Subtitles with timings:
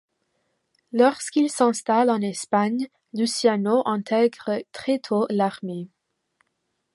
[0.93, 5.89] Lorsqu'ils s'installent en Espagne, Luciano intègre très tôt l'Armée.